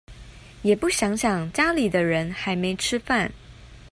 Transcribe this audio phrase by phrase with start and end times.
[0.63, 3.29] 也不想想家裡的人還沒吃飯